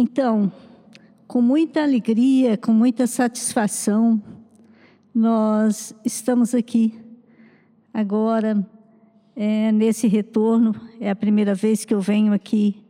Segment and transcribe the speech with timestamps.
[0.00, 0.52] Então,
[1.26, 4.22] com muita alegria, com muita satisfação,
[5.12, 6.94] nós estamos aqui
[7.92, 8.64] agora,
[9.34, 10.72] é, nesse retorno.
[11.00, 12.80] É a primeira vez que eu venho aqui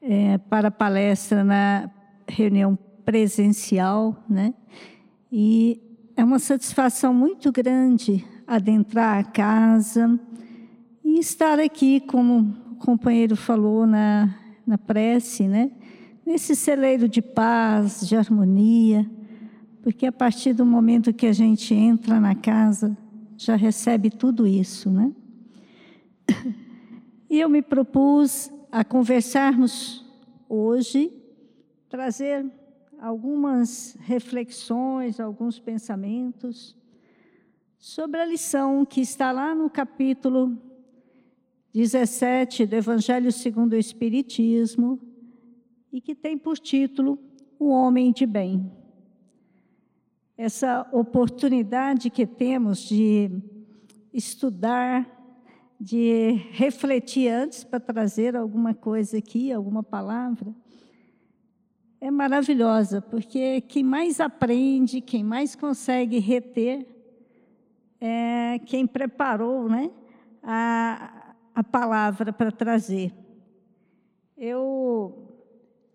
[0.00, 1.90] é, para a palestra na
[2.28, 4.54] reunião presencial, né?
[5.32, 5.82] E
[6.16, 10.20] é uma satisfação muito grande adentrar a casa
[11.04, 14.32] e estar aqui, como o companheiro falou na,
[14.64, 15.72] na prece, né?
[16.24, 19.08] Nesse celeiro de paz, de harmonia,
[19.82, 22.96] porque a partir do momento que a gente entra na casa,
[23.36, 25.12] já recebe tudo isso, né?
[27.28, 30.04] E eu me propus a conversarmos
[30.48, 31.12] hoje,
[31.88, 32.46] trazer
[33.00, 36.76] algumas reflexões, alguns pensamentos
[37.76, 40.56] sobre a lição que está lá no capítulo
[41.72, 45.00] 17 do Evangelho segundo o Espiritismo
[45.94, 47.16] e que tem por título
[47.56, 48.68] O Homem de Bem.
[50.36, 53.30] Essa oportunidade que temos de
[54.12, 55.08] estudar,
[55.78, 60.52] de refletir antes para trazer alguma coisa aqui, alguma palavra,
[62.00, 66.88] é maravilhosa, porque quem mais aprende, quem mais consegue reter,
[68.00, 69.92] é quem preparou né,
[70.42, 73.14] a, a palavra para trazer.
[74.36, 75.23] Eu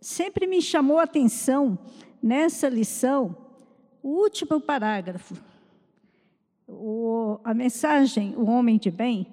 [0.02, 1.78] sempre me chamou a atenção
[2.22, 3.36] nessa lição
[4.02, 5.36] o último parágrafo.
[6.68, 9.28] O, a mensagem, o homem de bem,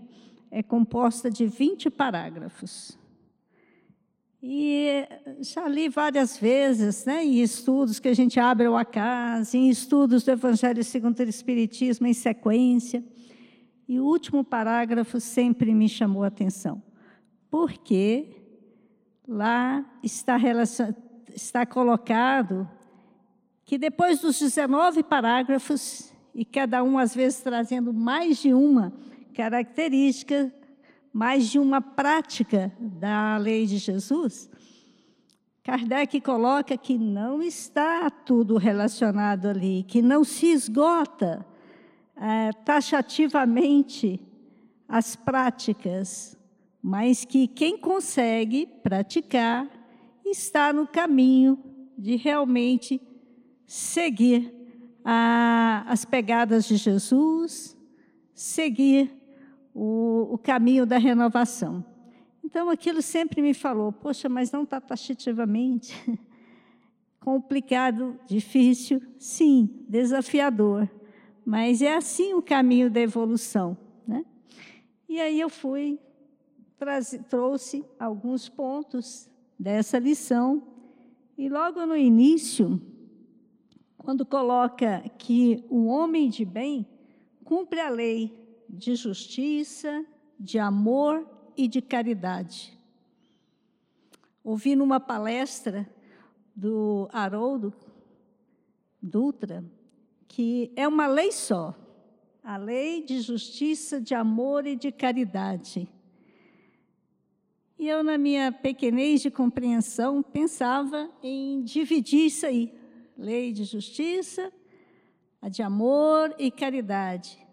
[0.50, 2.98] é composta de 20 parágrafos.
[4.42, 5.06] E
[5.40, 10.22] já li várias vezes, né, em estudos que a gente abre o acaso, em estudos
[10.24, 13.04] do Evangelho segundo o Espiritismo em sequência.
[13.88, 16.82] E o último parágrafo sempre me chamou a atenção.
[17.50, 18.45] Porque
[19.26, 20.36] lá está,
[21.34, 22.68] está colocado
[23.64, 28.92] que depois dos 19 parágrafos, e cada um às vezes trazendo mais de uma
[29.34, 30.52] característica,
[31.12, 34.48] mais de uma prática da lei de Jesus,
[35.64, 41.44] Kardec coloca que não está tudo relacionado ali, que não se esgota
[42.14, 44.20] é, taxativamente
[44.88, 46.35] as práticas,
[46.88, 49.68] mas que quem consegue praticar
[50.24, 51.58] está no caminho
[51.98, 53.02] de realmente
[53.66, 54.54] seguir
[55.04, 57.76] a, as pegadas de Jesus,
[58.32, 59.12] seguir
[59.74, 61.84] o, o caminho da renovação.
[62.44, 65.92] Então, aquilo sempre me falou: poxa, mas não está taxativamente.
[67.18, 70.88] Complicado, difícil, sim, desafiador,
[71.44, 73.76] mas é assim o caminho da evolução.
[74.06, 74.24] Né?
[75.08, 75.98] E aí eu fui,
[77.28, 80.62] trouxe alguns pontos dessa lição,
[81.36, 82.80] e logo no início,
[83.98, 86.86] quando coloca que o homem de bem
[87.44, 88.34] cumpre a lei
[88.68, 90.04] de justiça,
[90.38, 92.78] de amor e de caridade.
[94.42, 95.88] Ouvi numa palestra
[96.54, 97.72] do Haroldo
[99.00, 99.64] Dutra
[100.36, 101.74] que é uma lei só,
[102.42, 105.88] a lei de justiça, de amor e de caridade.
[107.78, 112.72] E eu, na minha pequenez de compreensão, pensava em dividir isso aí:
[113.16, 114.52] lei de justiça,
[115.40, 117.46] a de amor e caridade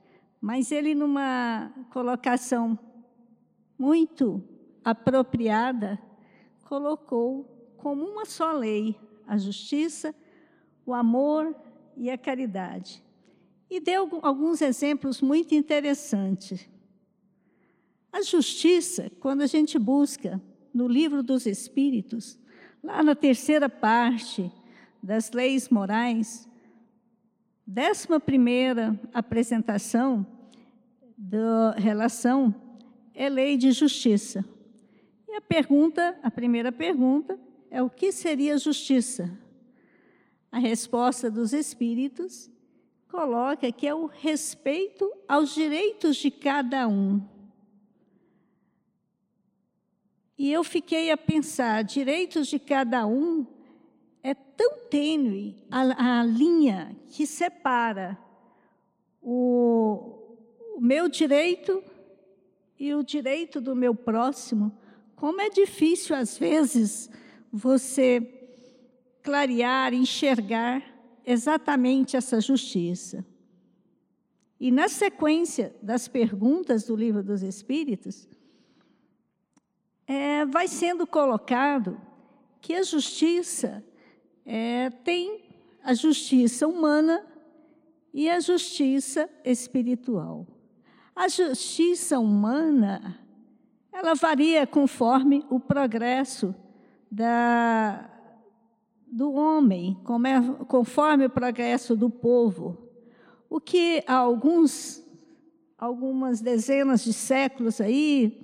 [0.46, 2.78] mas ele, numa colocação
[3.80, 4.44] muito
[4.84, 5.98] apropriada,
[6.66, 8.94] colocou como uma só lei
[9.26, 10.14] a justiça,
[10.86, 11.56] o amor
[11.96, 13.02] e a caridade.
[13.70, 16.70] E deu alguns exemplos muito interessantes.
[18.14, 20.40] A justiça, quando a gente busca
[20.72, 22.40] no livro dos Espíritos,
[22.84, 24.52] lá na terceira parte
[25.02, 26.48] das leis morais,
[27.66, 30.24] décima primeira apresentação
[31.18, 32.54] da relação
[33.16, 34.46] é lei de justiça.
[35.28, 37.40] E a pergunta, a primeira pergunta,
[37.72, 39.36] é o que seria justiça?
[40.52, 42.52] A resposta dos espíritos
[43.10, 47.33] coloca que é o respeito aos direitos de cada um.
[50.38, 53.46] E eu fiquei a pensar, direitos de cada um
[54.24, 58.18] é tão tênue a, a linha que separa
[59.22, 60.18] o,
[60.76, 61.84] o meu direito
[62.80, 64.72] e o direito do meu próximo.
[65.16, 67.10] Como é difícil, às vezes,
[67.52, 68.42] você
[69.22, 70.84] clarear, enxergar
[71.26, 73.26] exatamente essa justiça.
[74.60, 78.28] E na sequência das perguntas do Livro dos Espíritos,
[80.08, 82.00] é, vai sendo colocado
[82.62, 83.84] que a justiça
[84.46, 85.44] é, tem
[85.84, 87.26] a justiça humana
[88.14, 90.48] e a justiça espiritual.
[91.16, 93.20] A justiça humana,
[93.92, 96.56] ela varia conforme o progresso
[97.12, 98.10] da,
[99.06, 102.78] do homem, é, conforme o progresso do povo.
[103.50, 105.04] O que há alguns,
[105.78, 108.42] algumas dezenas de séculos aí,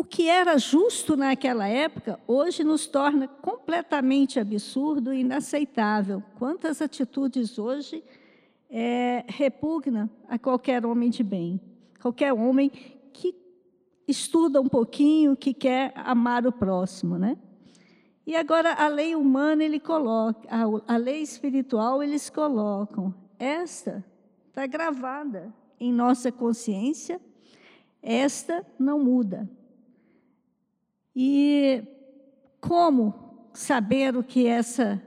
[0.00, 6.22] o que era justo naquela época, hoje nos torna completamente absurdo e inaceitável.
[6.38, 8.02] Quantas atitudes hoje
[8.70, 11.60] é, repugnam a qualquer homem de bem,
[12.00, 12.70] qualquer homem
[13.12, 13.34] que
[14.08, 17.36] estuda um pouquinho, que quer amar o próximo, né?
[18.26, 23.14] E agora a lei humana ele coloca, a, a lei espiritual eles colocam.
[23.38, 24.02] Esta
[24.48, 27.20] está gravada em nossa consciência,
[28.02, 29.59] esta não muda.
[31.14, 31.82] E
[32.60, 35.02] como saber o que essa,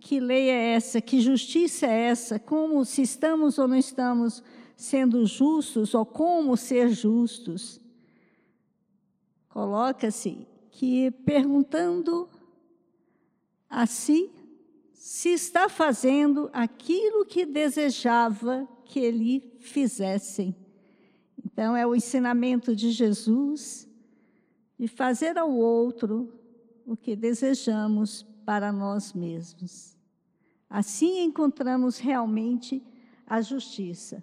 [0.00, 4.42] que lei é essa, que justiça é essa, como se estamos ou não estamos
[4.76, 7.80] sendo justos, ou como ser justos?
[9.48, 12.28] Coloca-se que perguntando
[13.68, 14.30] a si
[14.92, 20.54] se está fazendo aquilo que desejava que ele fizessem.
[21.44, 23.88] Então, é o ensinamento de Jesus
[24.78, 26.32] de fazer ao outro
[26.84, 29.96] o que desejamos para nós mesmos.
[30.68, 32.82] Assim encontramos realmente
[33.26, 34.22] a justiça.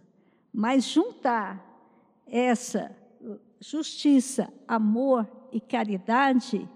[0.51, 1.61] Mas juntar
[2.27, 2.95] essa
[3.59, 6.69] justiça, amor e caridade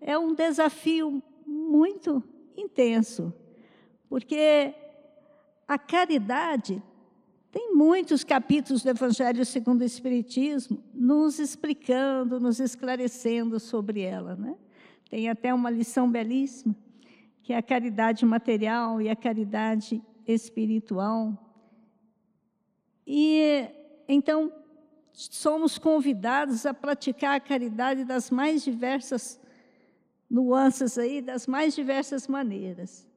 [0.00, 2.22] é um desafio muito
[2.56, 3.32] intenso,
[4.08, 4.74] porque
[5.66, 6.82] a caridade
[7.78, 14.34] muitos capítulos do Evangelho segundo o Espiritismo nos explicando, nos esclarecendo sobre ela.
[14.34, 14.56] Né?
[15.08, 16.74] Tem até uma lição belíssima,
[17.40, 21.38] que é a caridade material e a caridade espiritual.
[23.06, 23.68] E
[24.08, 24.52] então
[25.12, 29.40] somos convidados a praticar a caridade das mais diversas
[30.28, 33.07] nuances aí, das mais diversas maneiras.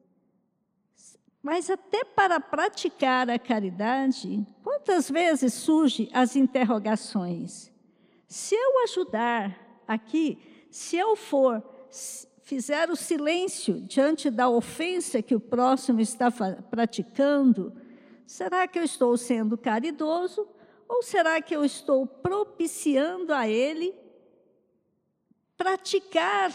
[1.42, 7.72] Mas até para praticar a caridade, quantas vezes surgem as interrogações?
[8.28, 10.38] Se eu ajudar aqui,
[10.70, 11.62] se eu for
[12.42, 16.30] fizer o silêncio diante da ofensa que o próximo está
[16.70, 17.72] praticando,
[18.24, 20.46] será que eu estou sendo caridoso
[20.88, 23.94] ou será que eu estou propiciando a ele
[25.56, 26.52] praticar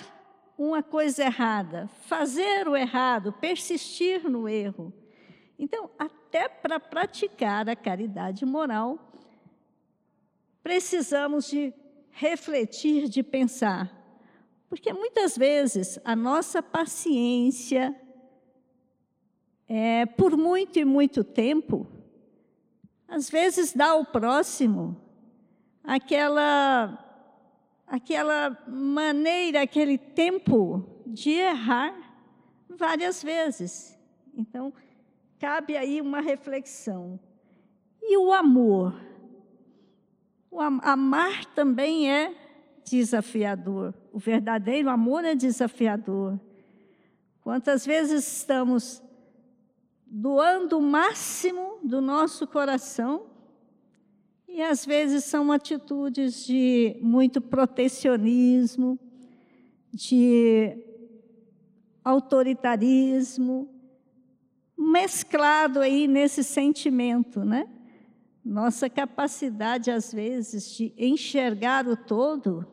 [0.57, 4.91] uma coisa errada, fazer o errado, persistir no erro?
[5.59, 9.11] Então, até para praticar a caridade moral,
[10.63, 11.73] precisamos de
[12.11, 13.95] refletir, de pensar.
[14.69, 17.95] Porque muitas vezes a nossa paciência,
[19.67, 21.87] é, por muito e muito tempo,
[23.07, 24.99] às vezes dá ao próximo
[25.83, 27.06] aquela
[27.87, 31.95] aquela maneira, aquele tempo de errar
[32.69, 33.97] várias vezes.
[34.35, 34.73] Então,
[35.39, 37.19] cabe aí uma reflexão.
[38.01, 38.93] E o amor?
[40.51, 42.35] O amar também é
[42.83, 43.93] desafiador.
[44.11, 46.39] O verdadeiro amor é desafiador.
[47.41, 49.01] Quantas vezes estamos
[50.05, 53.27] doando o máximo do nosso coração,
[54.57, 58.99] e às vezes são atitudes de muito protecionismo,
[59.93, 60.75] de
[62.03, 63.69] autoritarismo,
[64.75, 67.69] mesclado aí nesse sentimento, né?
[68.43, 72.65] Nossa capacidade, às vezes, de enxergar o todo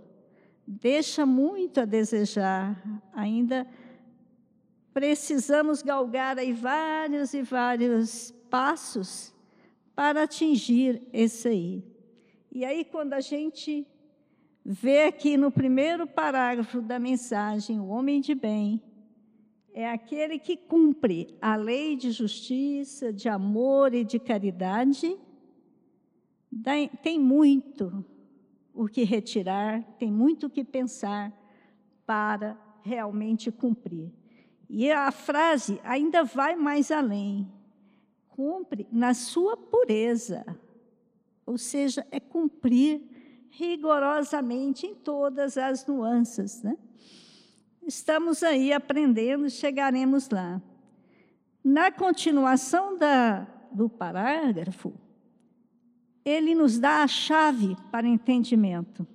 [0.67, 2.83] deixa muito a desejar.
[3.13, 3.67] Ainda
[4.95, 9.34] precisamos galgar aí vários e vários passos
[9.95, 11.85] para atingir esse aí.
[12.51, 13.87] E aí, quando a gente
[14.65, 18.83] vê aqui no primeiro parágrafo da mensagem, o homem de bem
[19.73, 25.19] é aquele que cumpre a lei de justiça, de amor e de caridade,
[27.03, 28.05] tem muito
[28.73, 31.33] o que retirar, tem muito o que pensar
[32.07, 34.13] para realmente cumprir.
[34.69, 37.51] E a frase ainda vai mais além.
[38.35, 40.45] Cumpre na sua pureza.
[41.47, 43.01] Ou seja, é cumprir
[43.49, 46.61] rigorosamente em todas as nuances.
[46.61, 46.77] Né?
[47.87, 50.61] Estamos aí aprendendo, chegaremos lá.
[51.63, 54.93] Na continuação da, do parágrafo,
[56.25, 59.07] ele nos dá a chave para entendimento.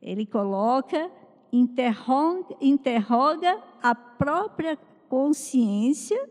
[0.00, 1.10] Ele coloca
[1.52, 6.30] interroga, interroga a própria consciência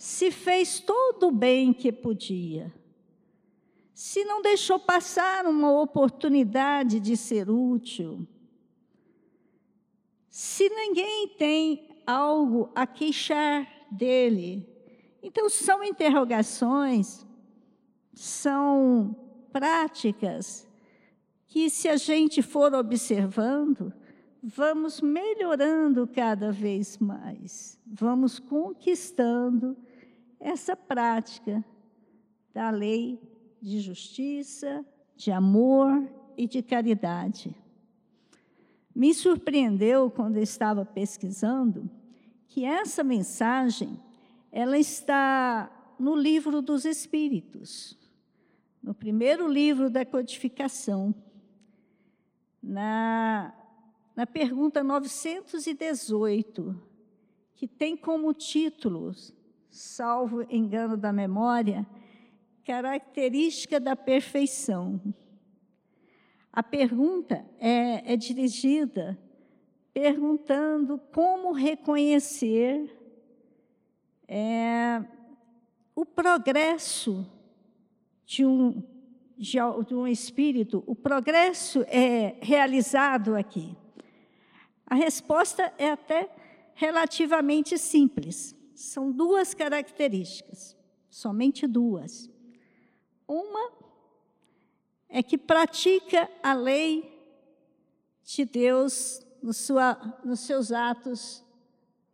[0.00, 2.72] se fez todo o bem que podia,
[3.92, 8.26] se não deixou passar uma oportunidade de ser útil,
[10.30, 14.66] se ninguém tem algo a queixar dele.
[15.22, 17.26] Então, são interrogações,
[18.14, 19.14] são
[19.52, 20.66] práticas
[21.46, 23.92] que, se a gente for observando,
[24.42, 29.76] vamos melhorando cada vez mais, vamos conquistando
[30.40, 31.64] essa prática
[32.52, 33.20] da lei
[33.60, 37.54] de justiça, de amor e de caridade.
[38.94, 41.88] Me surpreendeu quando eu estava pesquisando
[42.48, 44.00] que essa mensagem
[44.50, 47.96] ela está no livro dos Espíritos,
[48.82, 51.14] no primeiro livro da codificação,
[52.62, 53.54] na
[54.20, 56.78] na pergunta 918,
[57.54, 59.14] que tem como título,
[59.70, 61.86] salvo engano da memória,
[62.64, 65.00] característica da perfeição.
[66.52, 69.18] A pergunta é, é dirigida
[69.94, 72.96] perguntando como reconhecer
[74.26, 75.04] é,
[75.94, 77.26] o progresso
[78.24, 78.82] de um,
[79.36, 83.76] de um espírito, o progresso é realizado aqui.
[84.86, 86.28] A resposta é até
[86.74, 88.56] relativamente simples.
[88.80, 90.74] São duas características,
[91.10, 92.30] somente duas.
[93.28, 93.70] Uma
[95.06, 97.14] é que pratica a lei
[98.24, 101.44] de Deus no sua, nos seus atos,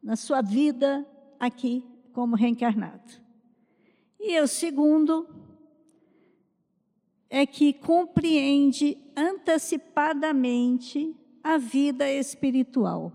[0.02, 1.06] na sua vida
[1.38, 3.12] aqui como reencarnado.
[4.18, 5.24] E o segundo
[7.30, 13.12] é que compreende antecipadamente a vida espiritual.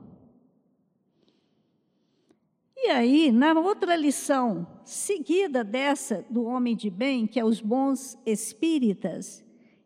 [2.84, 8.18] E aí, na outra lição, seguida dessa do homem de bem, que é os bons
[8.26, 9.44] espíritas,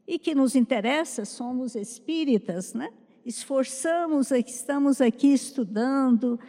[0.07, 2.93] e que nos interessa, somos espíritas, né?
[3.25, 6.39] Esforçamos, estamos aqui estudando,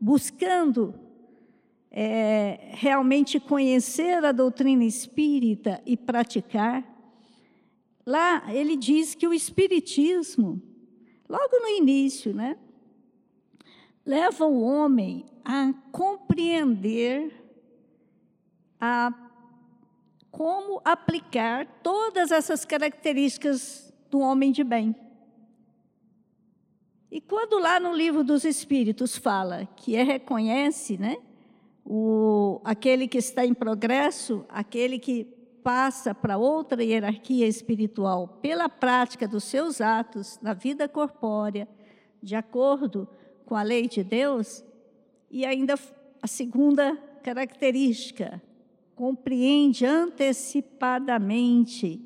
[0.00, 0.94] buscando
[1.90, 6.84] é, realmente conhecer a doutrina espírita e praticar.
[8.06, 10.62] Lá ele diz que o espiritismo
[11.28, 12.56] logo no início, né?
[14.06, 17.44] Leva o homem a compreender
[18.80, 19.12] a
[20.30, 24.94] como aplicar todas essas características do homem de bem.
[27.10, 31.16] E quando lá no livro dos Espíritos fala que é reconhece, né,
[31.84, 35.24] o, aquele que está em progresso, aquele que
[35.64, 41.66] passa para outra hierarquia espiritual pela prática dos seus atos na vida corpórea,
[42.22, 44.64] de acordo com a lei de Deus,
[45.30, 45.74] e ainda
[46.20, 48.42] a segunda característica,
[48.94, 52.00] compreende antecipadamente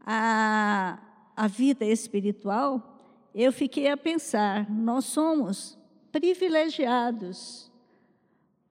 [0.00, 0.98] a,
[1.34, 3.00] a vida espiritual,
[3.34, 5.78] eu fiquei a pensar, nós somos
[6.10, 7.70] privilegiados,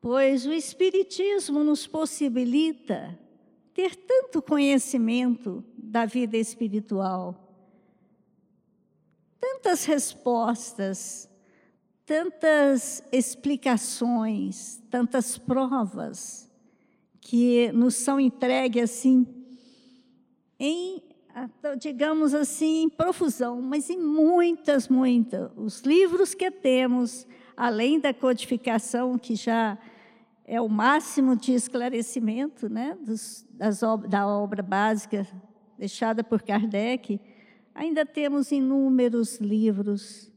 [0.02, 3.18] pois o Espiritismo nos possibilita
[3.74, 7.36] ter tanto conhecimento da vida espiritual,
[9.40, 11.29] tantas respostas,
[12.10, 16.50] tantas explicações, tantas provas
[17.22, 19.28] que nos são entregues assim
[20.60, 21.04] em
[21.80, 25.50] digamos assim, em profusão, mas em muitas, muitas.
[25.56, 27.26] Os livros que temos,
[27.56, 29.78] além da codificação que já
[30.46, 35.26] é o máximo de esclarecimento né, dos, das, da obra básica
[35.78, 37.22] deixada por Kardec,
[37.74, 40.29] ainda temos inúmeros livros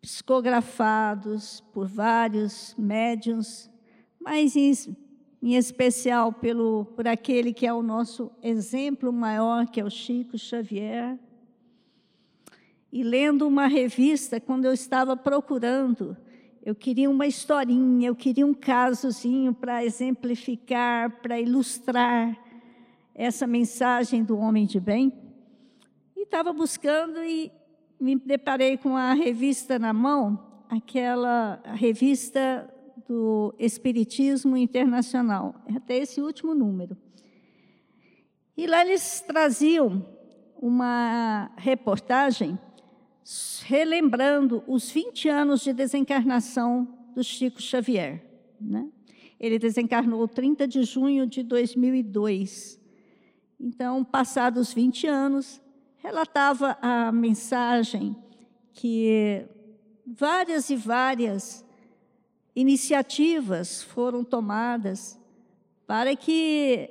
[0.00, 3.70] psicografados por vários médiuns,
[4.18, 4.72] mas em,
[5.42, 10.38] em especial pelo, por aquele que é o nosso exemplo maior, que é o Chico
[10.38, 11.18] Xavier.
[12.92, 16.16] E lendo uma revista, quando eu estava procurando
[16.62, 22.38] eu queria uma historinha, eu queria um casozinho para exemplificar, para ilustrar
[23.14, 25.10] essa mensagem do homem de bem.
[26.14, 27.50] E estava buscando e
[28.00, 30.38] me deparei com a revista na mão,
[30.68, 32.68] aquela revista
[33.06, 36.96] do Espiritismo Internacional, é até esse último número.
[38.56, 40.06] E lá eles traziam
[40.60, 42.58] uma reportagem
[43.64, 48.24] relembrando os 20 anos de desencarnação do Chico Xavier.
[48.60, 48.88] Né?
[49.38, 52.78] Ele desencarnou 30 de junho de 2002.
[53.58, 55.60] Então, passados 20 anos,
[56.02, 58.16] relatava a mensagem
[58.72, 59.46] que
[60.06, 61.64] várias e várias
[62.54, 65.18] iniciativas foram tomadas
[65.86, 66.90] para que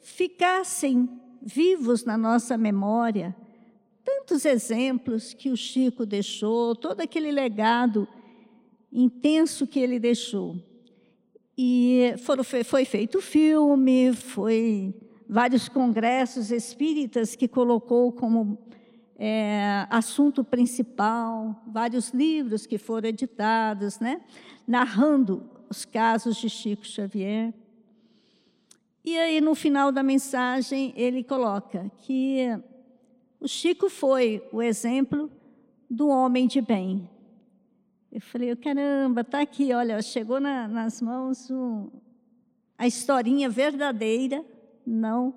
[0.00, 1.08] ficassem
[1.42, 3.34] vivos na nossa memória
[4.04, 8.08] tantos exemplos que o Chico deixou, todo aquele legado
[8.92, 10.56] intenso que ele deixou.
[11.56, 14.94] E foram, foi feito filme, foi
[15.30, 18.58] vários congressos espíritas que colocou como
[19.16, 24.22] é, assunto principal, vários livros que foram editados, né,
[24.66, 27.54] narrando os casos de Chico Xavier.
[29.04, 32.48] E aí, no final da mensagem, ele coloca que
[33.38, 35.30] o Chico foi o exemplo
[35.88, 37.08] do homem de bem.
[38.10, 41.48] Eu falei, caramba, está aqui, olha, chegou na, nas mãos
[42.76, 44.44] a historinha verdadeira,
[44.90, 45.34] não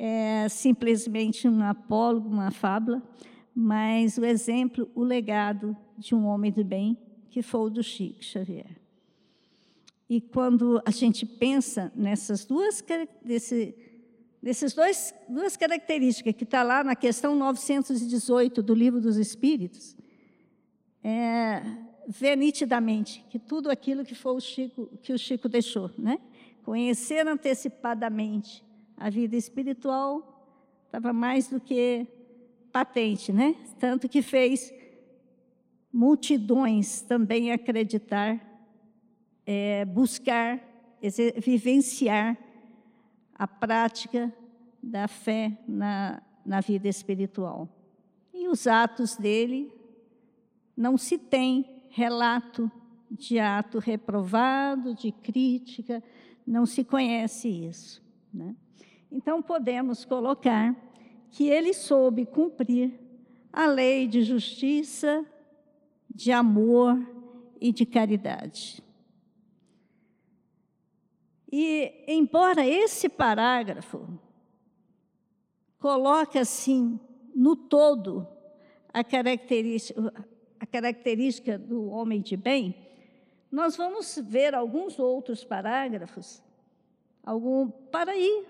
[0.00, 3.02] é simplesmente um apólogo, uma fábula,
[3.52, 6.96] mas o exemplo, o legado de um homem de bem,
[7.28, 8.78] que foi o do Chico Xavier.
[10.08, 12.82] E quando a gente pensa nessas duas,
[13.24, 13.74] desse,
[14.40, 19.96] desses dois, duas características que está lá na questão 918 do Livro dos Espíritos,
[21.02, 21.60] é,
[22.06, 26.20] vê nitidamente que tudo aquilo que foi o Chico, que o Chico deixou, né?
[26.62, 28.64] Conhecer antecipadamente
[28.98, 32.06] a vida espiritual estava mais do que
[32.72, 33.54] patente, né?
[33.78, 34.72] Tanto que fez
[35.92, 38.40] multidões também acreditar,
[39.46, 40.60] é, buscar,
[41.38, 42.36] vivenciar
[43.34, 44.32] a prática
[44.82, 47.68] da fé na, na vida espiritual.
[48.34, 49.72] E os atos dele,
[50.76, 52.70] não se tem relato
[53.10, 56.02] de ato reprovado, de crítica,
[56.46, 58.02] não se conhece isso.
[58.32, 58.54] Né?
[59.10, 60.76] Então, podemos colocar
[61.30, 62.98] que ele soube cumprir
[63.52, 65.24] a lei de justiça,
[66.08, 66.98] de amor
[67.60, 68.82] e de caridade.
[71.50, 74.06] E, embora esse parágrafo
[75.78, 77.00] coloque assim,
[77.34, 78.26] no todo,
[78.92, 80.12] a característica,
[80.60, 82.74] a característica do homem de bem,
[83.50, 86.42] nós vamos ver alguns outros parágrafos
[87.24, 88.46] algum, para ir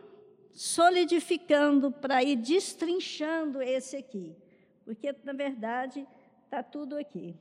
[0.53, 4.37] solidificando, para ir destrinchando esse aqui.
[4.85, 6.07] Porque, na verdade,
[6.45, 7.37] está tudo aqui.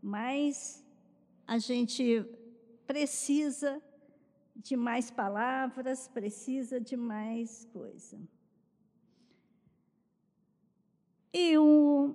[0.00, 0.84] Mas
[1.46, 2.24] a gente
[2.86, 3.82] precisa
[4.54, 8.18] de mais palavras, precisa de mais coisa.
[11.32, 12.14] E o,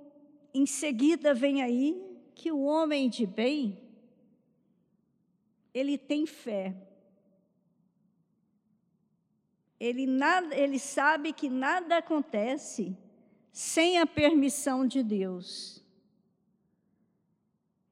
[0.53, 1.99] em seguida vem aí
[2.35, 3.83] que o homem de bem,
[5.73, 6.75] ele tem fé.
[9.79, 12.97] Ele, nada, ele sabe que nada acontece
[13.51, 15.83] sem a permissão de Deus.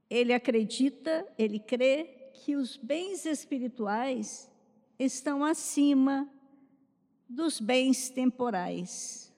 [0.09, 4.49] Ele acredita, ele crê que os bens espirituais
[4.99, 6.29] estão acima
[7.27, 9.33] dos bens temporais.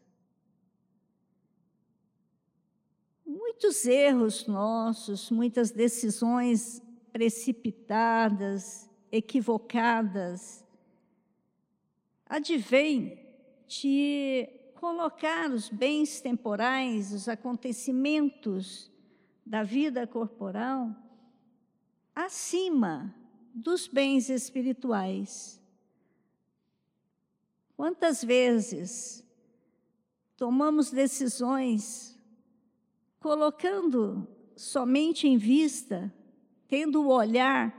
[3.25, 6.81] Muitos erros nossos, muitas decisões
[7.11, 10.66] precipitadas, equivocadas,
[12.27, 13.19] advêm
[13.67, 18.91] de colocar os bens temporais, os acontecimentos
[19.45, 20.95] da vida corporal,
[22.13, 23.13] acima
[23.53, 25.61] dos bens espirituais.
[27.75, 29.23] Quantas vezes
[30.35, 32.17] tomamos decisões
[33.19, 36.13] colocando somente em vista,
[36.67, 37.73] tendo o olhar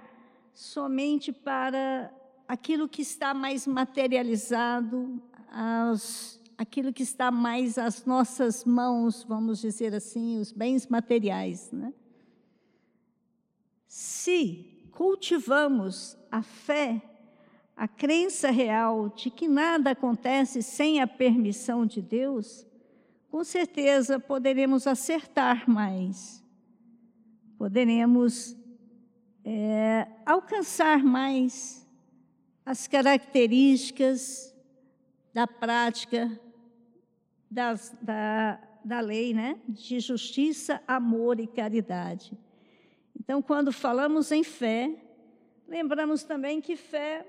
[0.52, 2.12] somente para
[2.48, 9.94] aquilo que está mais materializado, as, aquilo que está mais às nossas mãos, vamos dizer
[9.94, 11.92] assim, os bens materiais, né?
[13.86, 17.02] Se cultivamos a fé,
[17.76, 22.66] a crença real de que nada acontece sem a permissão de Deus,
[23.30, 26.42] com certeza poderemos acertar mais,
[27.58, 28.56] poderemos
[29.44, 31.87] é, alcançar mais
[32.68, 34.54] as características
[35.32, 36.38] da prática
[37.50, 39.58] das, da, da lei, né?
[39.66, 42.36] de justiça, amor e caridade.
[43.18, 44.94] Então, quando falamos em fé,
[45.66, 47.26] lembramos também que fé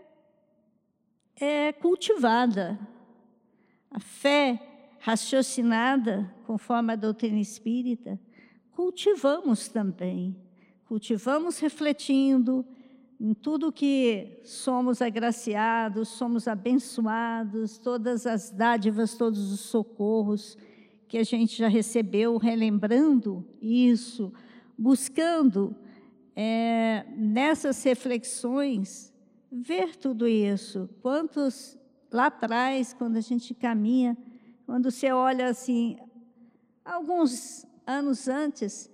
[1.40, 2.78] é cultivada.
[3.90, 4.62] A fé
[5.00, 8.20] raciocinada, conforme a doutrina espírita,
[8.74, 10.36] cultivamos também.
[10.84, 12.66] Cultivamos refletindo
[13.20, 20.58] em tudo que somos agraciados, somos abençoados, todas as dádivas, todos os socorros
[21.08, 24.32] que a gente já recebeu, relembrando isso,
[24.78, 25.76] buscando
[26.36, 29.14] é, nessas reflexões
[29.52, 30.90] ver tudo isso.
[31.02, 31.78] Quantos
[32.12, 34.18] lá atrás, quando a gente caminha,
[34.66, 35.98] quando você olha assim,
[36.86, 38.90] alguns anos antes,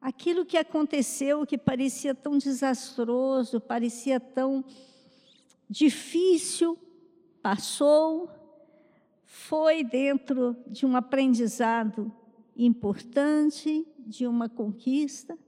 [0.00, 4.64] aquilo que aconteceu que parecia tão desastroso, parecia tão
[5.68, 6.78] difícil,
[7.42, 8.30] passou,
[9.24, 12.12] foi dentro de um aprendizado
[12.56, 15.38] importante, de uma conquista.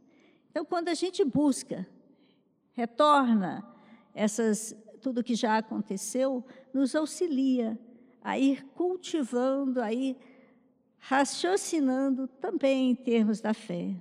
[0.50, 1.86] Então, quando a gente busca,
[2.72, 3.66] retorna
[4.14, 7.76] essas tudo que já aconteceu, nos auxilia
[8.22, 10.16] a ir cultivando, a ir
[10.96, 13.96] raciocinando também em termos da fé.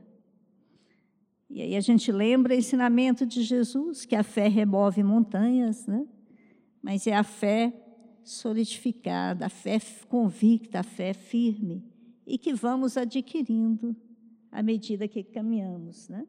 [1.53, 6.07] E aí a gente lembra o ensinamento de Jesus, que a fé remove montanhas, né?
[6.81, 7.73] mas é a fé
[8.23, 11.83] solidificada, a fé convicta, a fé firme,
[12.25, 13.93] e que vamos adquirindo
[14.49, 16.07] à medida que caminhamos.
[16.07, 16.25] Né?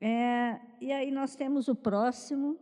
[0.00, 2.56] É, e aí nós temos o próximo.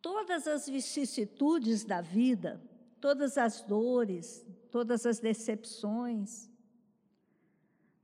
[0.00, 2.62] Todas as vicissitudes da vida,
[3.00, 6.49] todas as dores, todas as decepções,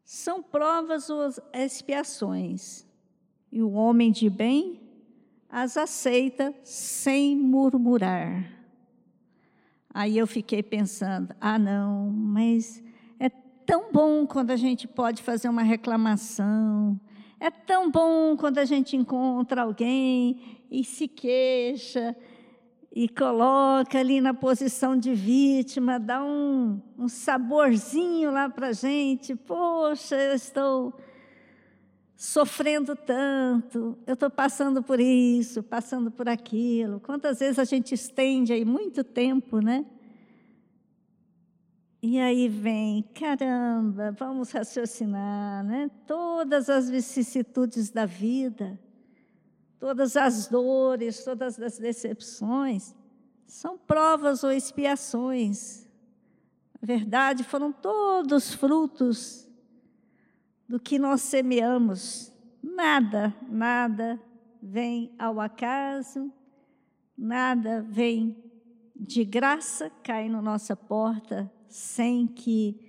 [0.06, 2.86] são provas ou expiações.
[3.52, 4.80] E o homem de bem
[5.50, 8.50] as aceita sem murmurar.
[9.92, 12.82] Aí eu fiquei pensando: ah, não, mas
[13.66, 16.98] tão bom quando a gente pode fazer uma reclamação.
[17.38, 20.40] É tão bom quando a gente encontra alguém
[20.70, 22.16] e se queixa
[22.96, 29.36] e coloca ali na posição de vítima, dá um, um saborzinho lá para a gente.
[29.36, 30.94] Poxa, eu estou
[32.16, 36.98] sofrendo tanto, eu estou passando por isso, passando por aquilo.
[36.98, 39.84] Quantas vezes a gente estende aí muito tempo, né?
[42.02, 45.90] E aí vem, caramba, vamos raciocinar, né?
[46.06, 48.80] Todas as vicissitudes da vida,
[49.78, 52.94] todas as dores, todas as decepções,
[53.46, 55.86] são provas ou expiações.
[56.80, 59.48] Na verdade, foram todos frutos
[60.68, 62.32] do que nós semeamos.
[62.62, 64.20] Nada, nada
[64.60, 66.32] vem ao acaso,
[67.16, 68.36] nada vem
[68.94, 72.86] de graça, cai na nossa porta sem que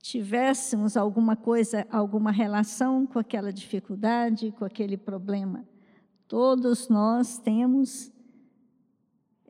[0.00, 5.67] tivéssemos alguma coisa, alguma relação com aquela dificuldade, com aquele problema.
[6.28, 8.12] Todos nós temos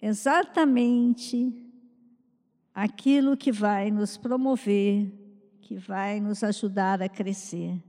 [0.01, 1.53] exatamente
[2.73, 5.13] aquilo que vai nos promover,
[5.61, 7.83] que vai nos ajudar a crescer.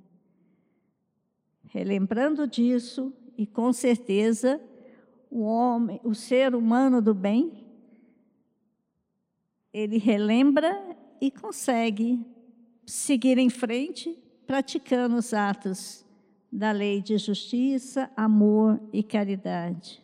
[1.66, 4.60] Relembrando disso, e com certeza
[5.30, 7.64] o homem, o ser humano do bem,
[9.72, 12.26] ele relembra e consegue
[12.88, 16.09] seguir em frente, praticando os atos
[16.52, 20.04] da lei de justiça, amor e caridade.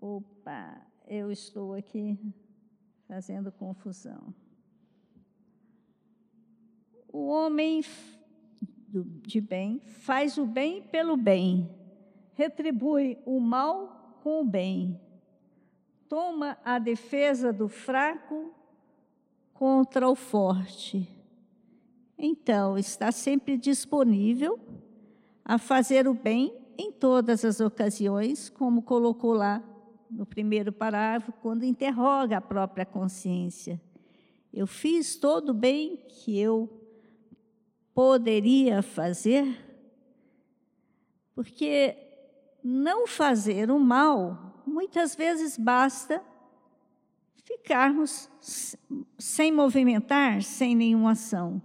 [0.00, 2.18] Opa, eu estou aqui
[3.08, 4.34] fazendo confusão.
[7.12, 7.82] O homem
[9.22, 11.68] de bem faz o bem pelo bem,
[12.34, 15.00] retribui o mal com o bem
[16.08, 18.52] toma a defesa do fraco
[19.52, 21.08] contra o forte.
[22.18, 24.58] Então, está sempre disponível
[25.44, 29.62] a fazer o bem em todas as ocasiões, como colocou lá
[30.10, 33.80] no primeiro parágrafo, quando interroga a própria consciência.
[34.52, 36.70] Eu fiz todo o bem que eu
[37.94, 39.64] poderia fazer,
[41.34, 41.96] porque
[42.62, 46.22] não fazer o mal muitas vezes basta
[47.44, 48.28] ficarmos
[49.18, 51.62] sem movimentar, sem nenhuma ação.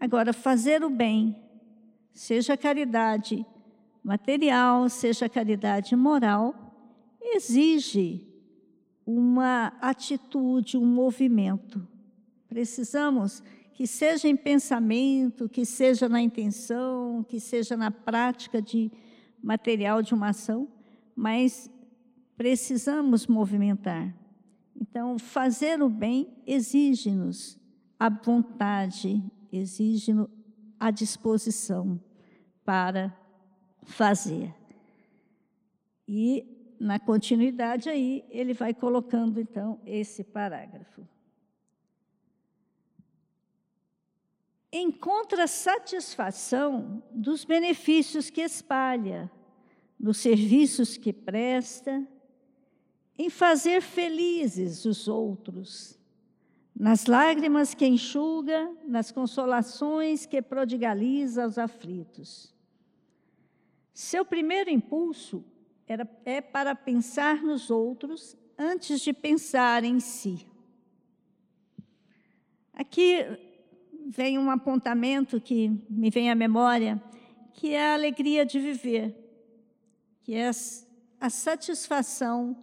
[0.00, 1.36] Agora, fazer o bem,
[2.12, 3.44] seja caridade
[4.02, 6.54] material, seja caridade moral,
[7.22, 8.26] exige
[9.04, 11.86] uma atitude, um movimento.
[12.48, 13.42] Precisamos
[13.74, 18.90] que seja em pensamento, que seja na intenção, que seja na prática de
[19.42, 20.68] material de uma ação,
[21.14, 21.70] mas
[22.36, 24.14] precisamos movimentar.
[24.78, 27.58] Então, fazer o bem exige-nos
[27.98, 30.28] a vontade, exige-nos
[30.78, 32.00] a disposição
[32.64, 33.14] para
[33.82, 34.54] fazer.
[36.08, 41.06] E, na continuidade aí, ele vai colocando, então, esse parágrafo.
[44.72, 49.30] Encontra satisfação dos benefícios que espalha,
[49.98, 52.06] nos serviços que presta,
[53.18, 55.99] em fazer felizes os outros,
[56.80, 62.54] nas lágrimas que enxuga, nas consolações que prodigaliza aos aflitos.
[63.92, 65.44] Seu primeiro impulso
[65.86, 70.46] era, é para pensar nos outros antes de pensar em si.
[72.72, 73.26] Aqui
[74.06, 76.98] vem um apontamento que me vem à memória,
[77.52, 79.14] que é a alegria de viver,
[80.22, 80.50] que é
[81.20, 82.56] a satisfação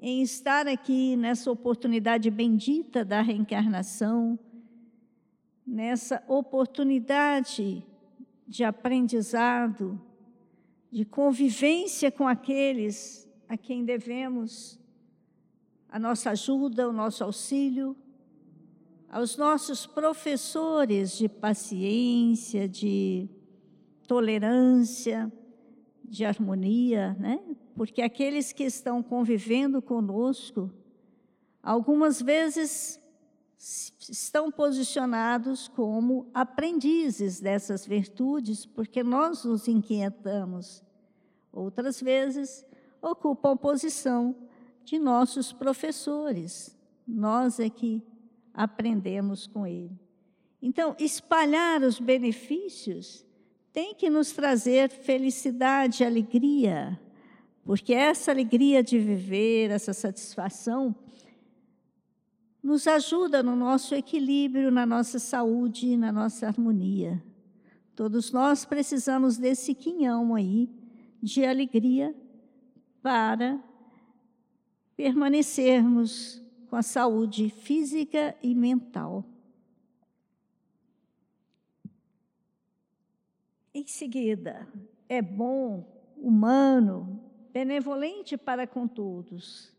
[0.00, 4.38] em estar aqui nessa oportunidade bendita da reencarnação,
[5.66, 7.86] nessa oportunidade
[8.48, 10.00] de aprendizado,
[10.90, 14.80] de convivência com aqueles a quem devemos
[15.88, 17.96] a nossa ajuda, o nosso auxílio,
[19.10, 23.28] aos nossos professores de paciência, de
[24.06, 25.30] tolerância,
[26.04, 27.40] de harmonia, né?
[27.80, 30.70] Porque aqueles que estão convivendo conosco,
[31.62, 33.00] algumas vezes
[33.56, 40.84] estão posicionados como aprendizes dessas virtudes, porque nós nos inquietamos.
[41.50, 42.66] Outras vezes
[43.00, 44.36] ocupam posição
[44.84, 46.78] de nossos professores.
[47.08, 48.02] Nós é que
[48.52, 49.98] aprendemos com ele.
[50.60, 53.24] Então, espalhar os benefícios
[53.72, 57.00] tem que nos trazer felicidade, alegria,
[57.70, 60.92] porque essa alegria de viver, essa satisfação,
[62.60, 67.22] nos ajuda no nosso equilíbrio, na nossa saúde, na nossa harmonia.
[67.94, 70.68] Todos nós precisamos desse quinhão aí
[71.22, 72.12] de alegria
[73.00, 73.62] para
[74.96, 79.24] permanecermos com a saúde física e mental.
[83.72, 84.66] Em seguida,
[85.08, 89.72] é bom, humano, benevolente para com todos.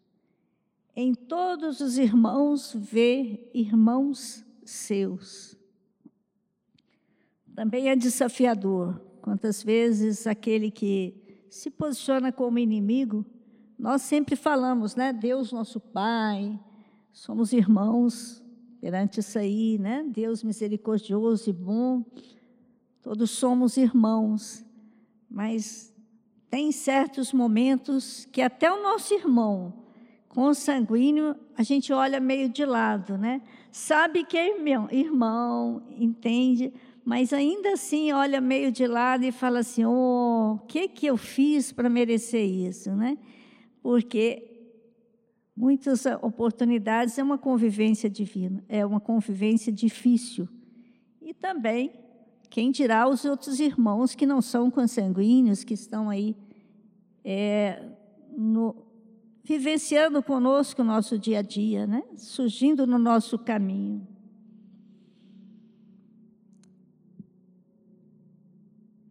[0.95, 5.57] Em todos os irmãos vê irmãos seus.
[7.55, 8.99] Também é desafiador.
[9.21, 13.25] Quantas vezes aquele que se posiciona como inimigo,
[13.77, 15.13] nós sempre falamos, né?
[15.13, 16.60] Deus nosso Pai,
[17.12, 18.43] somos irmãos
[18.79, 20.03] perante isso aí, né?
[20.07, 22.03] Deus misericordioso e bom,
[23.01, 24.65] todos somos irmãos,
[25.29, 25.90] mas
[26.51, 29.73] tem certos momentos que até o nosso irmão
[30.27, 33.41] consanguíneo a gente olha meio de lado, né?
[33.71, 36.73] Sabe que é irmão, irmão entende,
[37.05, 41.15] mas ainda assim olha meio de lado e fala assim: "Oh, o que que eu
[41.15, 43.17] fiz para merecer isso", né?
[43.81, 44.43] Porque
[45.55, 50.49] muitas oportunidades é uma convivência divina, é uma convivência difícil.
[51.21, 51.91] E também,
[52.51, 56.35] quem dirá os outros irmãos que não são consanguíneos, que estão aí
[57.23, 57.81] é,
[58.37, 58.75] no,
[59.41, 62.03] vivenciando conosco o nosso dia a dia, né?
[62.17, 64.05] surgindo no nosso caminho.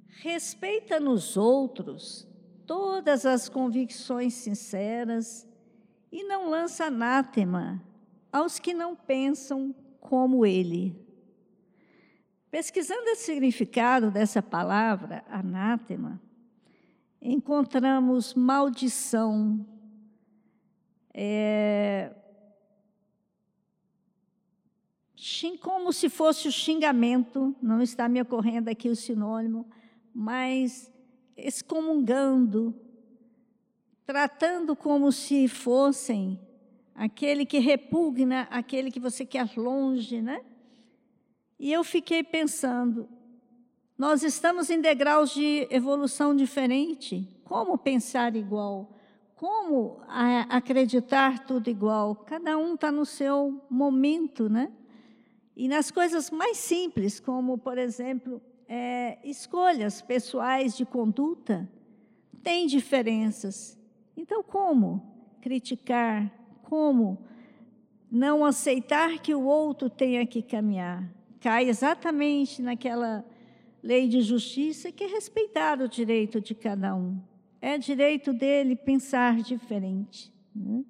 [0.07, 2.29] Respeita nos outros
[2.66, 5.48] todas as convicções sinceras
[6.12, 7.83] e não lança anátema
[8.31, 11.10] aos que não pensam como ele.
[12.51, 16.21] Pesquisando o significado dessa palavra, anátema,
[17.23, 19.65] encontramos maldição,
[21.15, 22.13] é,
[25.61, 29.69] como se fosse o xingamento, não está me ocorrendo aqui o sinônimo,
[30.13, 30.91] mas
[31.37, 32.75] excomungando,
[34.05, 36.41] tratando como se fossem
[36.95, 40.43] aquele que repugna, aquele que você quer longe, né?
[41.61, 43.07] E eu fiquei pensando,
[43.99, 47.29] nós estamos em degraus de evolução diferente.
[47.44, 48.96] Como pensar igual?
[49.37, 50.01] Como
[50.49, 52.16] acreditar tudo igual?
[52.16, 54.73] Cada um está no seu momento, né?
[55.55, 61.68] E nas coisas mais simples, como, por exemplo, é, escolhas pessoais de conduta,
[62.42, 63.79] tem diferenças.
[64.16, 65.03] Então, como
[65.42, 66.33] criticar?
[66.62, 67.18] Como
[68.11, 71.19] não aceitar que o outro tenha que caminhar?
[71.40, 73.24] Cai exatamente naquela
[73.83, 77.20] lei de justiça que é respeitar o direito de cada um.
[77.61, 80.33] É direito dele pensar diferente.
[80.55, 80.85] Né?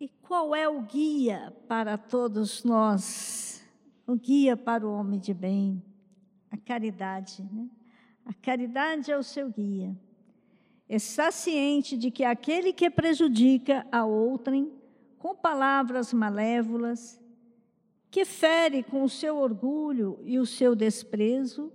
[0.00, 3.64] E qual é o guia para todos nós?
[4.04, 5.80] O guia para o homem de bem?
[6.50, 7.68] A caridade, né?
[8.24, 9.96] A caridade é o seu guia.
[10.88, 14.70] Está ciente de que aquele que prejudica a outrem
[15.22, 17.22] com palavras malévolas,
[18.10, 21.72] que fere com o seu orgulho e o seu desprezo,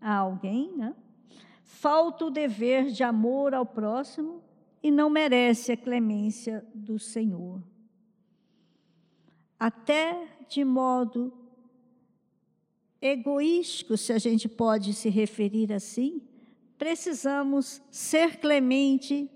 [0.00, 0.92] a alguém, né?
[1.62, 4.42] falta o dever de amor ao próximo
[4.82, 7.62] e não merece a clemência do Senhor.
[9.56, 11.32] Até de modo
[13.00, 16.20] egoístico, se a gente pode se referir assim,
[16.76, 19.30] precisamos ser clemente,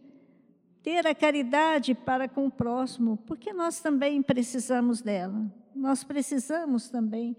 [0.83, 5.53] ter a caridade para com o próximo, porque nós também precisamos dela.
[5.75, 7.37] Nós precisamos também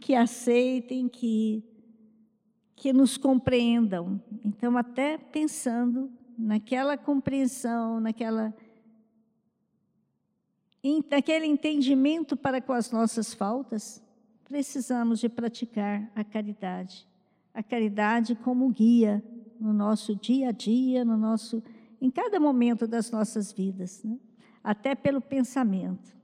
[0.00, 1.62] que aceitem, que
[2.76, 4.20] que nos compreendam.
[4.44, 8.54] Então, até pensando naquela compreensão, naquela
[11.10, 14.02] naquele entendimento para com as nossas faltas,
[14.44, 17.08] precisamos de praticar a caridade.
[17.54, 19.24] A caridade como guia
[19.58, 21.62] no nosso dia a dia, no nosso
[22.00, 24.18] em cada momento das nossas vidas, né?
[24.62, 26.14] até pelo pensamento.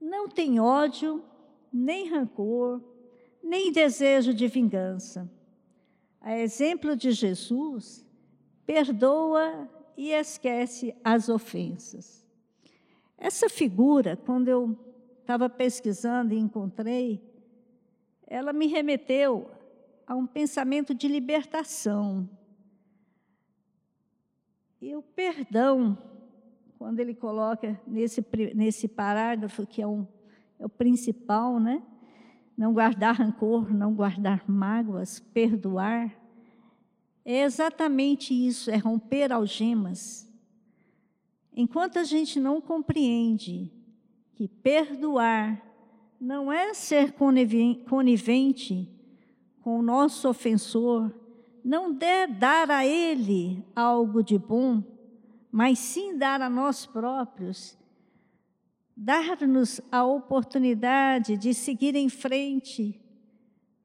[0.00, 1.24] Não tem ódio
[1.72, 2.82] nem rancor,
[3.42, 5.30] nem desejo de vingança.
[6.20, 8.06] A exemplo de Jesus,
[8.64, 12.24] perdoa e esquece as ofensas.
[13.16, 14.76] Essa figura, quando eu
[15.20, 17.22] estava pesquisando e encontrei,
[18.26, 19.50] ela me remeteu
[20.06, 22.28] a um pensamento de libertação.
[24.80, 25.96] E o perdão,
[26.78, 30.06] quando ele coloca nesse, nesse parágrafo, que é um
[30.62, 31.82] é o principal, né?
[32.56, 36.16] Não guardar rancor, não guardar mágoas, perdoar.
[37.24, 40.30] É exatamente isso, é romper algemas.
[41.52, 43.72] Enquanto a gente não compreende
[44.36, 45.60] que perdoar
[46.20, 48.88] não é ser conivente
[49.62, 51.12] com o nosso ofensor,
[51.64, 54.82] não é dar a ele algo de bom,
[55.50, 57.78] mas sim dar a nós próprios
[58.96, 63.00] dar-nos a oportunidade de seguir em frente,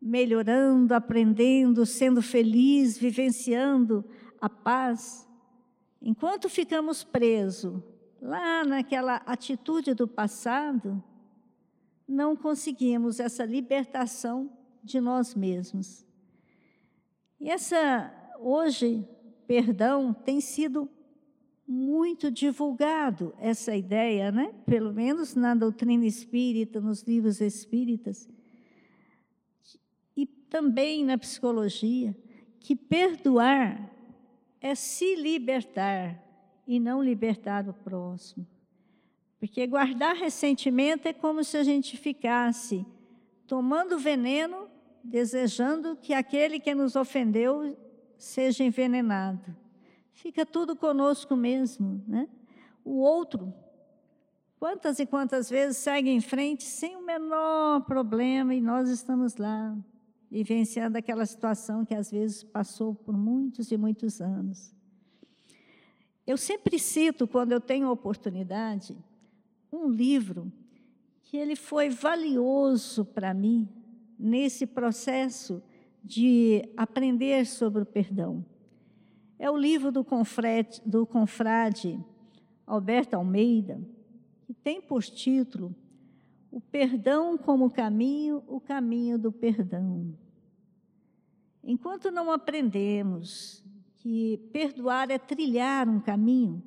[0.01, 4.05] melhorando, aprendendo, sendo feliz, vivenciando
[4.39, 5.27] a paz.
[6.01, 7.81] Enquanto ficamos presos
[8.21, 11.03] lá naquela atitude do passado,
[12.07, 14.51] não conseguimos essa libertação
[14.87, 16.05] de nós mesmos.
[17.39, 19.07] E essa, hoje,
[19.45, 20.89] perdão tem sido
[21.67, 24.53] muito divulgado essa ideia, né?
[24.65, 28.29] pelo menos na doutrina espírita, nos livros espíritas,
[30.15, 32.15] e também na psicologia,
[32.59, 33.91] que perdoar
[34.61, 36.23] é se libertar
[36.65, 38.47] e não libertar o próximo.
[39.39, 42.85] Porque guardar ressentimento é como se a gente ficasse
[43.45, 44.67] tomando veneno,
[45.03, 47.77] desejando que aquele que nos ofendeu
[48.17, 49.55] seja envenenado
[50.17, 52.27] fica tudo conosco mesmo, né?
[52.83, 53.53] O outro,
[54.59, 59.77] quantas e quantas vezes segue em frente sem o menor problema e nós estamos lá
[60.29, 64.73] vivenciando aquela situação que às vezes passou por muitos e muitos anos.
[66.25, 68.97] Eu sempre cito, quando eu tenho oportunidade,
[69.71, 70.51] um livro
[71.21, 73.69] que ele foi valioso para mim
[74.17, 75.61] nesse processo
[76.03, 78.45] de aprender sobre o perdão.
[79.37, 81.99] É o livro do confrade, do confrade
[82.65, 83.79] Alberto Almeida,
[84.45, 85.75] que tem por título
[86.51, 90.17] O Perdão como Caminho, o Caminho do Perdão.
[91.63, 93.63] Enquanto não aprendemos
[93.97, 96.63] que perdoar é trilhar um caminho,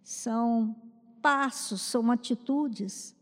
[0.00, 0.76] são
[1.20, 3.16] passos, são atitudes,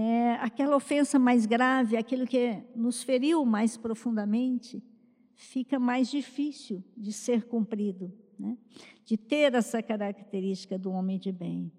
[0.00, 4.82] é aquela ofensa mais grave, aquilo que nos feriu mais profundamente,
[5.34, 8.56] fica mais difícil de ser cumprido, né?
[9.04, 11.72] de ter essa característica do homem de bem.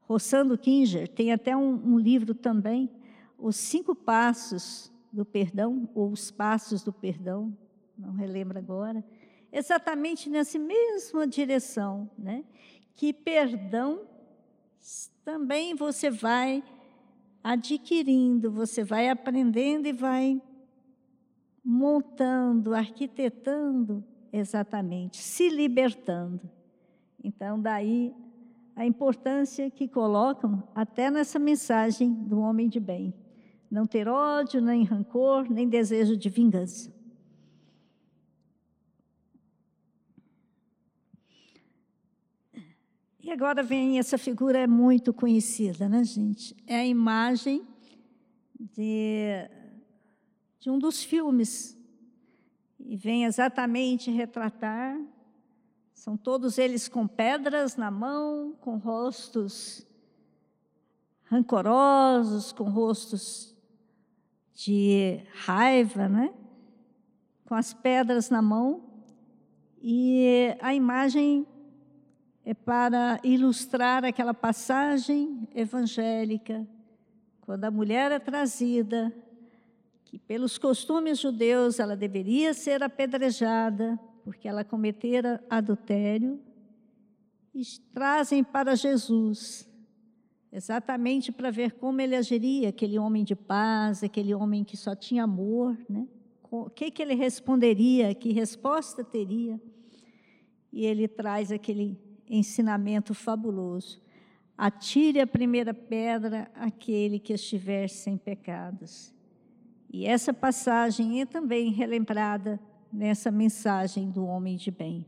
[0.00, 2.90] Rossando Kinger tem até um, um livro também,
[3.38, 7.56] Os Cinco Passos do Perdão, ou Os Passos do Perdão,
[7.96, 9.04] não relembro agora,
[9.52, 12.44] exatamente nessa mesma direção, né?
[12.94, 14.02] que perdão
[15.24, 16.62] também você vai
[17.42, 20.40] adquirindo, você vai aprendendo e vai
[21.64, 26.40] montando, arquitetando, exatamente, se libertando.
[27.22, 28.14] Então, daí
[28.74, 33.12] a importância que colocam até nessa mensagem do homem de bem.
[33.70, 36.92] Não ter ódio, nem rancor, nem desejo de vingança.
[43.30, 46.52] E agora vem essa figura é muito conhecida, né, gente?
[46.66, 47.64] É a imagem
[48.58, 49.48] de
[50.58, 51.78] de um dos filmes.
[52.80, 55.00] E vem exatamente retratar.
[55.94, 59.86] São todos eles com pedras na mão, com rostos
[61.22, 63.56] rancorosos, com rostos
[64.52, 66.34] de raiva, né?
[67.44, 68.82] com as pedras na mão,
[69.80, 71.46] e a imagem
[72.44, 76.66] é para ilustrar aquela passagem evangélica,
[77.40, 79.12] quando a mulher é trazida,
[80.04, 86.40] que pelos costumes judeus ela deveria ser apedrejada, porque ela cometera adultério,
[87.54, 87.62] e
[87.92, 89.68] trazem para Jesus,
[90.52, 95.24] exatamente para ver como ele agiria, aquele homem de paz, aquele homem que só tinha
[95.24, 96.06] amor, né?
[96.50, 99.60] O que, que ele responderia, que resposta teria?
[100.72, 101.96] E ele traz aquele
[102.30, 104.00] ensinamento fabuloso.
[104.56, 109.12] Atire a primeira pedra aquele que estiver sem pecados.
[109.92, 112.60] E essa passagem é também relembrada
[112.92, 115.04] nessa mensagem do homem de bem.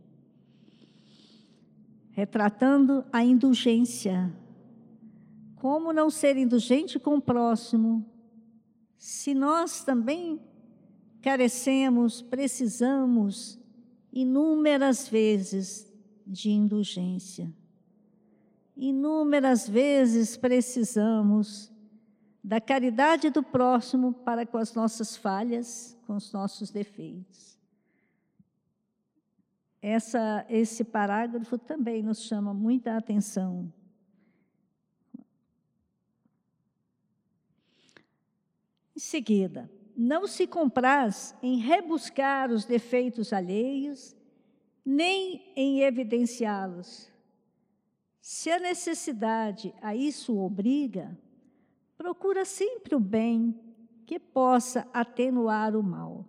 [2.11, 4.33] Retratando a indulgência.
[5.57, 8.05] Como não ser indulgente com o próximo,
[8.99, 10.41] se nós também
[11.21, 13.61] carecemos, precisamos
[14.13, 15.92] inúmeras vezes
[16.33, 17.53] de indulgência.
[18.75, 21.71] Inúmeras vezes precisamos
[22.43, 27.59] da caridade do próximo para com as nossas falhas, com os nossos defeitos.
[29.81, 33.73] Essa, esse parágrafo também nos chama muita atenção.
[38.97, 44.17] Em seguida, não se compraz em rebuscar os defeitos alheios,
[44.85, 47.11] nem em evidenciá-los.
[48.21, 51.17] Se a necessidade a isso obriga,
[51.97, 53.59] procura sempre o bem
[54.07, 56.25] que possa atenuar o mal.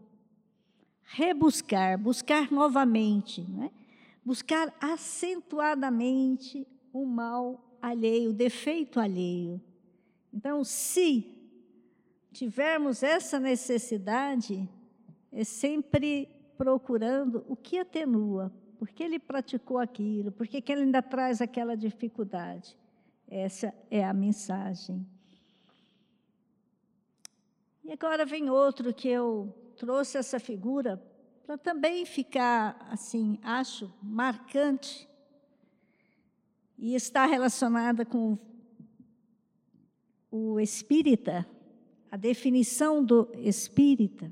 [1.04, 3.72] Rebuscar, buscar novamente, né?
[4.24, 9.62] buscar acentuadamente o mal alheio, o defeito alheio.
[10.34, 11.28] Então, se
[12.32, 14.68] tivermos essa necessidade,
[15.32, 16.28] é sempre
[16.64, 18.50] procurando o que atenua,
[18.80, 22.78] por que ele praticou aquilo, por que ele ainda traz aquela dificuldade.
[23.28, 25.06] Essa é a mensagem.
[27.84, 31.04] E agora vem outro que eu trouxe essa figura
[31.46, 35.10] para também ficar, assim, acho, marcante
[36.78, 38.38] e está relacionada com
[40.32, 41.46] o espírita,
[42.10, 44.32] a definição do espírita,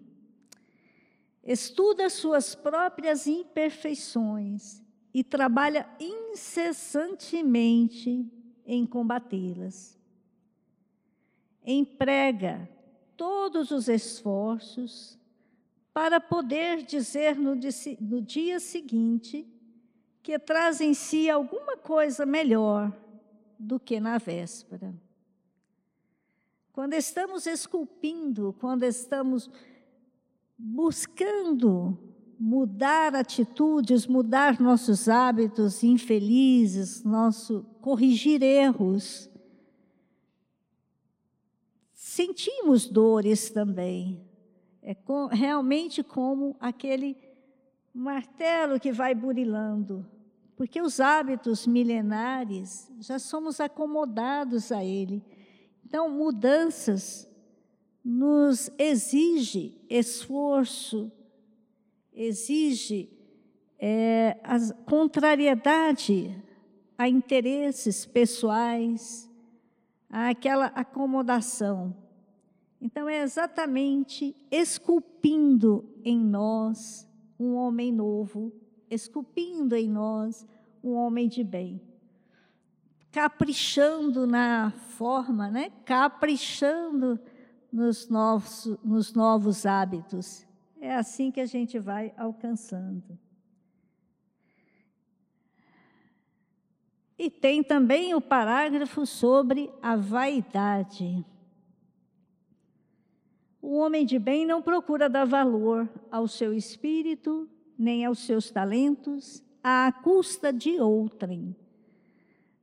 [1.44, 4.82] estuda suas próprias imperfeições
[5.14, 8.26] e trabalha incessantemente
[8.66, 10.00] em combatê-las.
[11.66, 12.70] Emprega
[13.18, 15.18] todos os esforços
[15.94, 17.56] para poder dizer no,
[18.22, 19.48] dia seguinte
[20.24, 22.96] que traz em si alguma coisa melhor
[23.60, 24.94] do que na véspera.
[26.72, 29.50] Quando estamos esculpindo, quando estamos
[30.64, 31.98] buscando
[32.40, 39.30] mudar atitudes, mudar nossos hábitos infelizes, nosso corrigir erros,
[41.94, 44.22] sentimos dores também.
[44.84, 47.18] É com, realmente como aquele
[47.94, 50.06] martelo que vai burilando,
[50.56, 55.24] porque os hábitos milenares já somos acomodados a ele.
[55.86, 57.31] Então, mudanças
[58.04, 61.12] nos exige esforço,
[62.14, 63.10] exige
[63.80, 66.36] é, a contrariedade
[66.98, 69.30] a interesses pessoais,
[70.10, 71.96] aquela acomodação.
[72.80, 77.08] Então, é exatamente esculpindo em nós
[77.40, 78.52] um homem novo,
[78.90, 80.46] esculpindo em nós
[80.84, 81.82] um homem de bem
[83.12, 85.70] caprichando na forma, né?
[85.84, 87.20] caprichando
[87.72, 90.46] nos novos, nos novos hábitos.
[90.80, 93.18] É assim que a gente vai alcançando.
[97.18, 101.24] E tem também o parágrafo sobre a vaidade.
[103.62, 107.48] O homem de bem não procura dar valor ao seu espírito,
[107.78, 111.56] nem aos seus talentos, à custa de outrem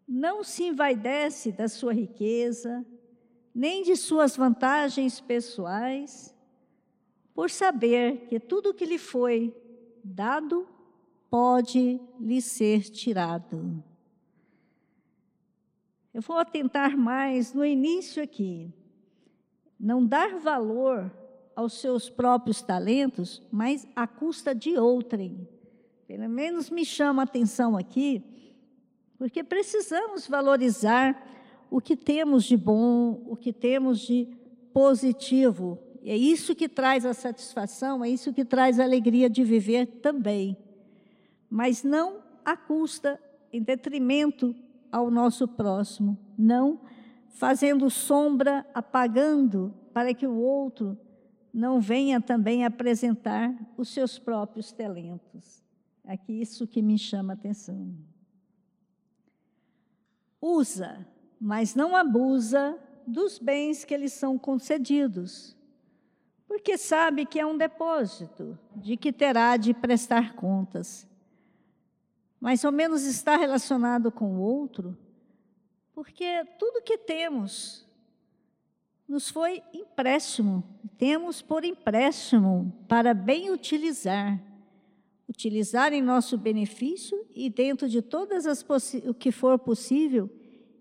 [0.09, 2.85] não se envaidece da sua riqueza,
[3.59, 6.33] nem de suas vantagens pessoais,
[7.35, 9.53] por saber que tudo que lhe foi
[10.05, 10.65] dado
[11.29, 13.83] pode lhe ser tirado.
[16.15, 18.73] Eu vou atentar mais no início aqui.
[19.79, 21.11] Não dar valor
[21.57, 25.49] aos seus próprios talentos, mas à custa de outrem.
[26.07, 28.23] Pelo menos me chama a atenção aqui
[29.19, 31.38] porque precisamos valorizar
[31.71, 34.29] o que temos de bom, o que temos de
[34.73, 39.87] positivo É isso que traz a satisfação, é isso que traz a alegria de viver
[40.01, 40.57] também.
[41.51, 43.21] Mas não à custa,
[43.53, 44.55] em detrimento
[44.91, 46.81] ao nosso próximo, não
[47.29, 50.97] fazendo sombra, apagando, para que o outro
[51.53, 55.63] não venha também apresentar os seus próprios talentos.
[56.05, 57.95] Aqui isso que me chama a atenção.
[60.41, 61.07] Usa,
[61.41, 65.57] mas não abusa dos bens que lhes são concedidos,
[66.47, 71.07] porque sabe que é um depósito de que terá de prestar contas.
[72.41, 74.97] Mais ou menos está relacionado com o outro,
[75.93, 77.87] porque tudo que temos
[79.09, 80.63] nos foi empréstimo,
[80.99, 84.39] temos por empréstimo para bem utilizar,
[85.27, 88.65] utilizar em nosso benefício e dentro de todas as
[89.07, 90.31] o que for possível,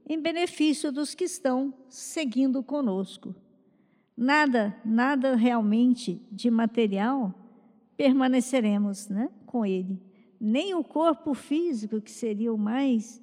[0.08, 3.36] em benefício dos que estão seguindo conosco.
[4.16, 7.34] Nada, nada realmente de material
[7.98, 10.02] permaneceremos, né, com ele.
[10.40, 13.22] Nem o corpo físico, que seria o mais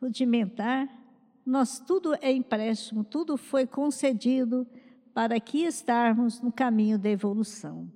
[0.00, 0.88] rudimentar,
[1.44, 4.66] nós tudo é empréstimo, tudo foi concedido
[5.12, 7.90] para que estarmos no caminho da evolução.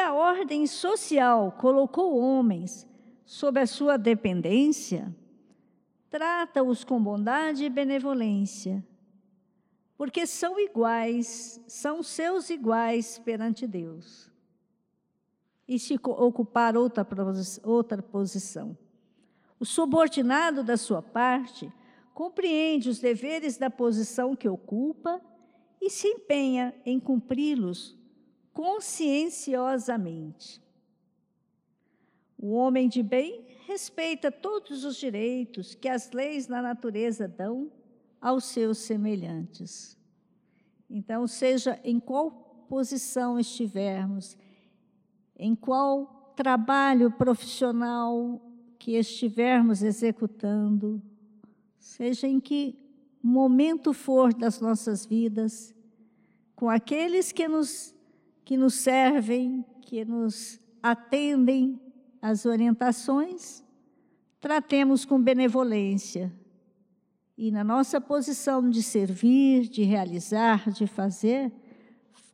[0.00, 2.86] A ordem social colocou homens
[3.26, 5.14] sob a sua dependência,
[6.08, 8.82] trata-os com bondade e benevolência,
[9.96, 14.30] porque são iguais, são seus iguais perante Deus
[15.66, 17.06] e se ocupar outra,
[17.62, 18.78] outra posição.
[19.60, 21.70] O subordinado, da sua parte,
[22.14, 25.20] compreende os deveres da posição que ocupa
[25.80, 27.97] e se empenha em cumpri-los
[28.58, 30.60] conscienciosamente.
[32.36, 37.70] O homem de bem respeita todos os direitos que as leis da natureza dão
[38.20, 39.96] aos seus semelhantes.
[40.90, 42.32] Então, seja em qual
[42.68, 44.36] posição estivermos,
[45.36, 48.42] em qual trabalho profissional
[48.76, 51.00] que estivermos executando,
[51.78, 52.76] seja em que
[53.22, 55.72] momento for das nossas vidas,
[56.56, 57.94] com aqueles que nos,
[58.48, 61.78] que nos servem, que nos atendem
[62.22, 63.62] às orientações,
[64.40, 66.32] tratemos com benevolência.
[67.36, 71.52] E na nossa posição de servir, de realizar, de fazer,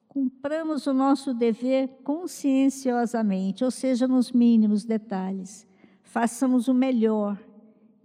[0.07, 5.67] cumpramos o nosso dever conscienciosamente, ou seja, nos mínimos detalhes.
[6.05, 7.37] Façamos o melhor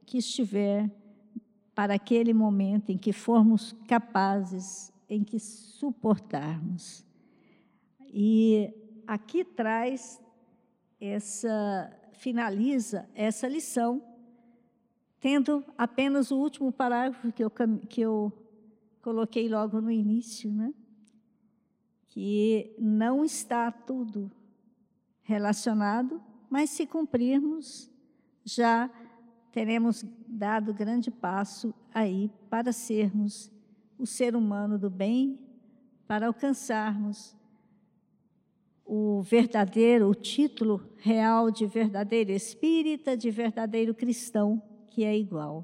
[0.08, 0.90] que estiver
[1.76, 7.08] para aquele momento em que formos capazes, em que suportarmos.
[8.12, 8.74] E
[9.08, 10.22] aqui traz
[11.00, 14.04] essa finaliza essa lição,
[15.22, 17.50] tendo apenas o último parágrafo que eu,
[17.88, 18.32] que eu
[19.02, 20.74] coloquei logo no início, né?
[22.10, 24.30] que não está tudo
[25.22, 27.90] relacionado, mas se cumprirmos,
[28.44, 28.90] já
[29.52, 33.52] teremos dado grande passo aí para sermos
[33.98, 35.40] o ser humano do bem,
[36.08, 37.36] para alcançarmos
[38.92, 44.60] o verdadeiro, o título real de verdadeiro espírita, de verdadeiro cristão,
[44.90, 45.64] que é igual.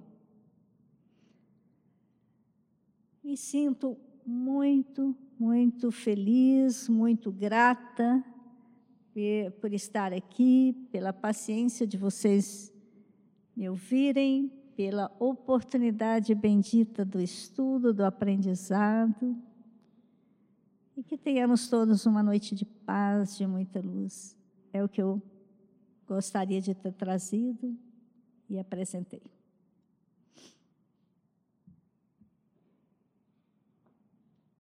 [3.23, 8.23] Me sinto muito, muito feliz, muito grata
[9.59, 12.71] por estar aqui, pela paciência de vocês
[13.55, 19.36] me ouvirem, pela oportunidade bendita do estudo, do aprendizado.
[20.98, 24.36] E que tenhamos todos uma noite de paz, de muita luz.
[24.72, 25.22] É o que eu
[26.08, 27.78] gostaria de ter trazido
[28.50, 29.35] e apresentei.